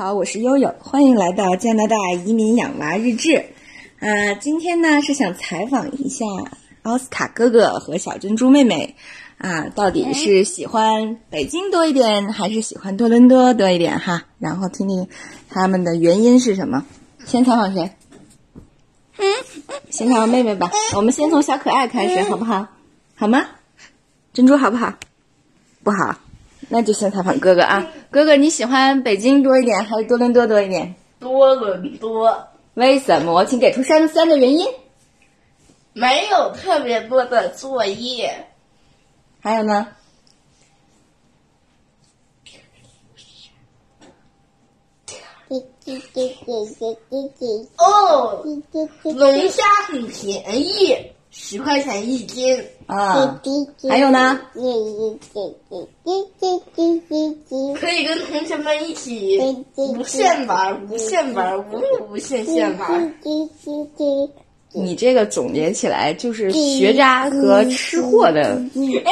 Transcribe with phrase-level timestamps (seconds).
[0.00, 3.44] 好，我是悠悠，欢迎来到加拿大移民养娃日志。
[3.98, 6.24] 呃，今天呢是想采访一下
[6.80, 8.96] 奥斯卡哥哥和小珍珠妹妹，
[9.36, 14.24] 啊，到底是喜欢北京多一点，还是喜欢多伦多多一点哈？
[14.38, 15.06] 然后听听
[15.50, 16.86] 他们的原因是什么。
[17.26, 17.90] 先采访谁？
[19.90, 20.70] 先采访妹妹吧。
[20.96, 22.68] 我们先从小可爱开始，好不好？
[23.16, 23.44] 好吗？
[24.32, 24.94] 珍珠好不好？
[25.84, 26.18] 不好。
[26.70, 30.94] 那就先采访哥哥啊，哥哥你喜欢北京多一点还是多伦多多一点？
[31.20, 32.48] 多伦多。
[32.74, 33.44] 为什么？
[33.44, 34.66] 请给出三三的原因。
[35.92, 38.46] 没有特别多的作业。
[39.40, 39.88] 还有呢？
[47.76, 48.44] 哦，
[49.04, 50.96] 龙虾很便宜。
[51.32, 53.40] 十块钱一斤啊！
[53.88, 54.40] 还有呢？
[58.30, 59.38] 同学们一起
[59.76, 63.14] 无限玩，无限玩，无无限限玩。
[64.72, 69.02] 你这个总结起来就是学渣和吃货的理由。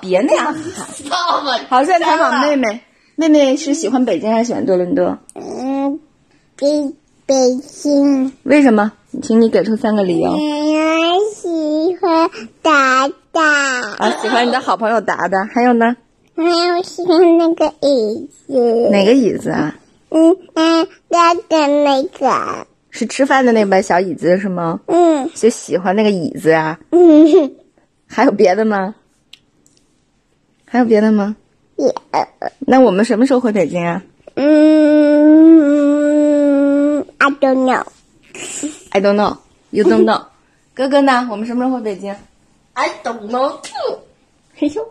[0.00, 1.64] 别那样喊！
[1.70, 2.80] 好，现在采访妹妹。
[3.14, 5.18] 妹妹是喜欢北京还是喜欢多伦多？
[5.34, 6.00] 嗯，
[6.56, 6.66] 北
[7.24, 8.32] 北京。
[8.42, 8.92] 为什么？
[9.22, 10.30] 请你给出三个理由。
[10.32, 10.38] 我
[11.32, 12.30] 喜欢
[12.62, 13.42] 达达。
[13.98, 15.44] 啊，喜欢你的好朋友达达。
[15.54, 15.96] 还有呢？
[16.34, 18.88] 还有喜欢那个椅子。
[18.90, 19.76] 哪个椅子啊？
[20.10, 22.66] 嗯嗯，那个那个。
[22.90, 24.80] 是吃饭的那把小椅子是吗？
[24.86, 25.30] 嗯。
[25.34, 26.78] 就喜欢那个椅子啊。
[26.90, 27.54] 嗯。
[28.06, 28.94] 还有别的吗？
[30.64, 31.36] 还有别的吗？
[31.76, 31.94] 有。
[32.60, 34.02] 那我们什么时候回北京啊？
[34.34, 34.46] 嗯
[37.18, 37.84] ，I don't know。
[38.90, 39.36] I don't know,
[39.70, 40.24] you don't know。
[40.74, 41.28] 哥哥呢？
[41.30, 42.14] 我们什么时候回北京
[42.72, 43.98] ？I don't know too。
[44.54, 44.88] 嘿呦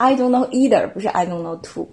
[0.00, 1.88] ，I don't know either，不是 I don't know too。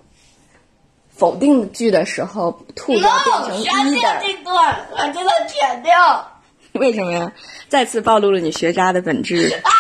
[1.09, 3.66] 否定句的时候，to 要变成 either。
[3.66, 6.31] 删掉这段，把这段剪掉。
[6.80, 7.33] 为什么呀？
[7.67, 9.62] 再次暴露了你学渣的本质。